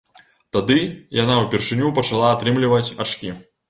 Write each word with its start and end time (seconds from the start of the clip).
Тады 0.57 0.77
яна 1.23 1.37
ўпершыню 1.43 1.95
пачала 2.01 2.35
атрымліваць 2.35 2.87
ачкі. 3.05 3.37